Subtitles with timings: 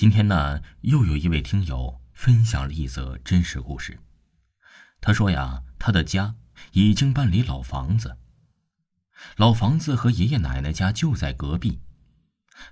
[0.00, 4.00] 今天呢，又有一位听友分享了一则真实故事。
[4.98, 6.36] 他说呀，他的家
[6.72, 8.16] 已经搬离老房子，
[9.36, 11.80] 老房子和爷爷奶奶家就在隔壁，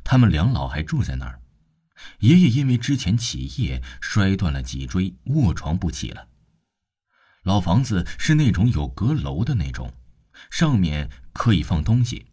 [0.02, 1.42] 他们两老还住在那儿。
[2.20, 6.28] 爷爷因为之前起夜摔断了脊椎，卧床不起了。
[7.42, 9.92] 老房子是那种有阁楼的那种，
[10.50, 12.28] 上面可以放东西，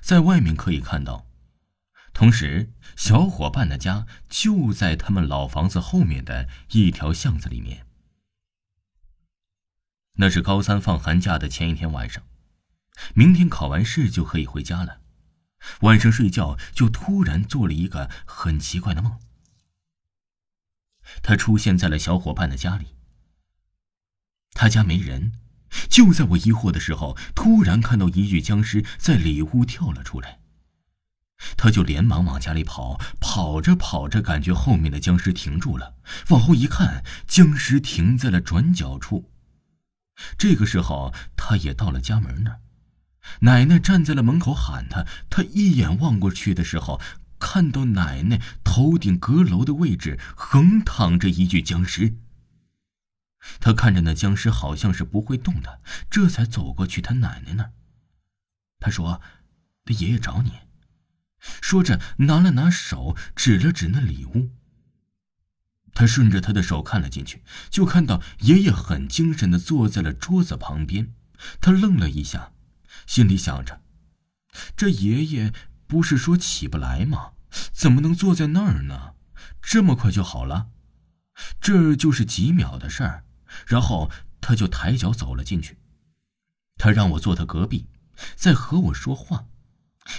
[0.00, 1.26] 在外面可以看到。
[2.16, 7.86] 同时，小伙伴的家就在他们老房子后面的一条巷子里面。
[10.14, 12.22] 那是高三放寒假的前一天晚上，
[13.14, 15.02] 明天考完试就可以回家了。
[15.82, 19.20] 晚上睡觉就突然做了一个很奇怪的梦。
[21.22, 22.96] 他出现在了小伙伴的家里，
[24.52, 25.32] 他家没人。
[25.90, 30.40] 就在我疑惑的时候，突然看到一具僵尸在里屋跳了出来。
[31.56, 35.94] 他就连忙往家里跑，跑着跑着，感觉后面的僵尸停住了，
[36.28, 39.30] 往后一看，僵尸停在了转角处。
[40.38, 42.60] 这个时候，他也到了家门那儿，
[43.40, 45.06] 奶奶站在了门口喊他。
[45.28, 47.00] 他一眼望过去的时候，
[47.38, 52.16] 看到奶奶头顶阁楼的位置横躺着一具僵尸。
[53.60, 57.72] 他看着那僵尸好像是不会动的，这才走过去他奶奶那儿。
[58.80, 59.20] 他说
[59.84, 60.52] ：“他爷爷找你。”
[61.60, 64.50] 说着，拿了拿手，指了指那里屋。
[65.94, 71.14] 他顺着他的手看了进去，就看到爷爷很精神的坐在了桌子旁边。
[71.60, 72.52] 他愣了一下，
[73.06, 73.80] 心里想着：
[74.76, 75.52] 这爷爷
[75.86, 77.32] 不是说起不来吗？
[77.72, 79.14] 怎么能坐在那儿呢？
[79.62, 80.68] 这么快就好了？
[81.60, 83.24] 这就是几秒的事儿。
[83.66, 85.78] 然后他就抬脚走了进去。
[86.76, 87.88] 他让我坐他隔壁，
[88.34, 89.46] 在和我说话。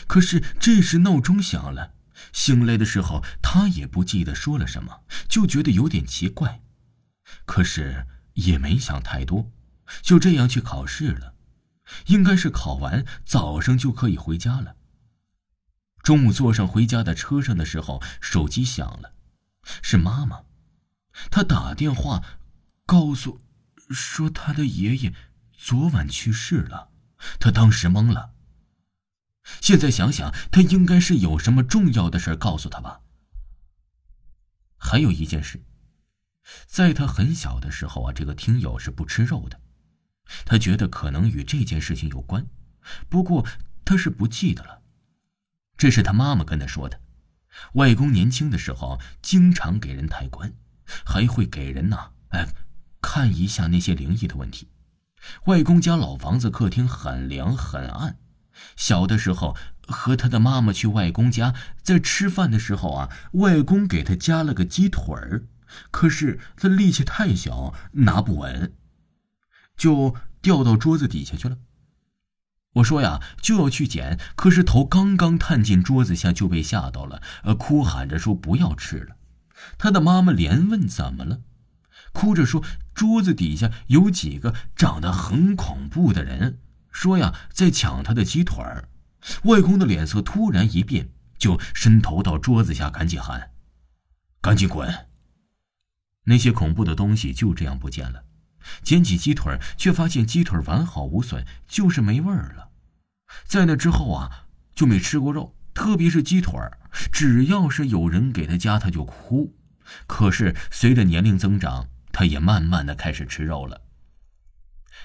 [0.08, 1.94] 可是这时闹钟响了，
[2.34, 6.62] 醒来的时候他也不记得说了什么，就觉得有点奇怪，
[7.46, 9.52] 可是也没想太多，
[10.02, 11.36] 就这样去考试了。
[12.08, 14.76] 应该是考完早上就可以回家了。
[16.04, 19.14] 中午坐上回家的车上的时候，手机响了，
[19.82, 20.44] 是妈妈，
[21.32, 22.24] 她打电话
[22.86, 23.40] 告诉
[23.90, 25.14] 说她的爷爷
[25.54, 26.90] 昨晚去世了，
[27.40, 28.32] 她当时懵了。
[29.62, 33.02] 现在想想，他应该是有什么重要的事告诉他吧。
[34.78, 35.64] 还有一件事，
[36.66, 39.60] 在他很小的时候啊，这个听友是不吃肉的，
[40.46, 42.48] 他觉得可能与这件事情有关，
[43.10, 43.46] 不过
[43.84, 44.82] 他是不记得了。
[45.78, 47.02] 这是他妈妈跟他说的。
[47.74, 50.54] 外公年轻的时候经常给人抬棺，
[51.06, 52.48] 还会给人呐，哎，
[53.02, 54.68] 看一下那些灵异的问题。
[55.46, 58.20] 外公家老房子客厅很凉很暗。
[58.76, 59.56] 小的时候
[59.88, 65.44] 和他的妈妈去外公家，在吃饭的时候啊，外公给他夹了个鸡腿儿，
[65.92, 68.74] 可是他力气太小，拿不稳，
[69.76, 71.58] 就掉到桌子底下去了。
[72.74, 79.16] 我说呀，就要去捡，可是头刚刚探进桌子下就被吓到了，呃，哭喊着说不要吃了。
[79.80, 81.42] 他的妈妈连问怎么了，
[82.12, 82.64] 哭着说
[82.94, 86.60] 桌子底下有几个长得很恐怖的人。
[86.98, 88.90] 说呀，在抢他的鸡腿儿，
[89.44, 93.52] 外公的脸色突然一变，就伸头到桌子下，赶紧喊
[94.42, 95.06] ：“赶紧滚！”
[96.26, 98.24] 那些恐怖的东西就这样不见了。
[98.82, 102.70] 捡起鸡腿却发现鸡腿完好无损，就是没味儿了。
[103.46, 106.80] 在那之后啊，就没吃过肉，特别是鸡腿儿
[107.12, 109.56] 只要是有人给他夹，他就哭。
[110.08, 113.84] 可是随着年龄增长，他也慢慢的开始吃肉了。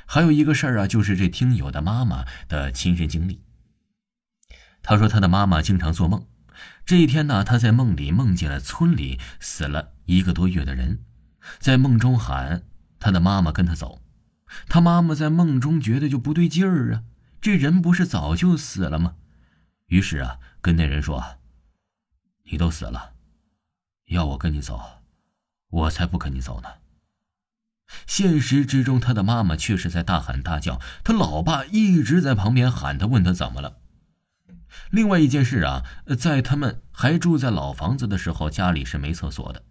[0.07, 3.43] 还有一个事儿啊，就是这听友的妈妈的亲身经历。
[4.83, 6.27] 他说他的妈妈经常做梦，
[6.85, 11.05] 这一天呢，他在梦里梦见了村里死了一个多月的人，
[11.59, 12.65] 在梦中喊
[12.99, 14.03] 他的妈妈跟他走。
[14.69, 17.05] 他妈妈在梦中觉得就不对劲儿啊，
[17.41, 19.15] 这人不是早就死了吗？
[19.87, 21.39] 于是啊，跟那人说
[22.51, 23.15] ：“你都死了，
[24.07, 24.81] 要我跟你走，
[25.69, 26.69] 我才不跟你走呢。”
[28.07, 33.79] 现实之中，他的妈妈却是在大喊大叫，他老爸一直在旁边喊他，问他怎么了。
[34.91, 35.85] 另外一件事啊，
[36.19, 39.63] 在他们还住在老房子的时候，家里是没厕所的，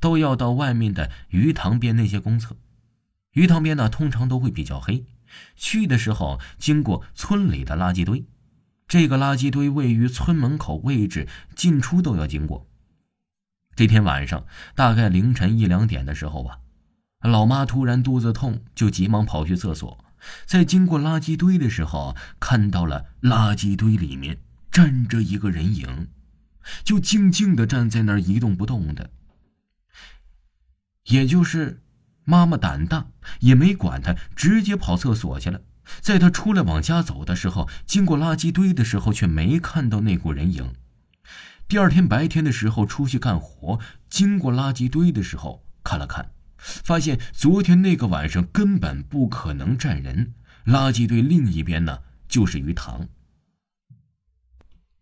[0.00, 2.56] 都要到外面的鱼塘边那些公厕。
[3.32, 5.04] 鱼塘边呢，通常都会比较黑，
[5.54, 8.26] 去的时候经过村里的垃圾堆，
[8.88, 12.66] 这个垃圾堆位于村门口位置，进出都要经过。
[13.76, 14.44] 这天晚上，
[14.74, 16.58] 大概凌晨一两点的时候吧。
[17.22, 20.04] 老妈突然肚子痛，就急忙跑去厕所，
[20.46, 24.38] 在经过垃圾堆的时候，看到了垃圾堆里面
[24.70, 26.08] 站着一个人影。
[26.84, 29.10] 就静静的站在那儿一动不动的。
[31.04, 31.82] 也就是
[32.24, 33.06] 妈妈胆大，
[33.40, 35.62] 也没管他，直接跑厕所去了。
[36.00, 40.72] 在他出来往家走的时候，经过垃圾堆的时候，却没看到那股人影。
[41.66, 50.34] 第二天白天的时候出去干活，经过垃圾堆的时候看了看，发现昨天那个晚上根本不可能站人。
[50.66, 53.08] 垃圾堆另一边呢，就是鱼塘。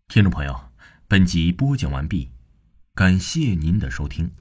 [0.07, 0.71] 听众朋友，
[1.07, 2.29] 本集播讲完毕，
[2.95, 4.31] 感谢您的收听。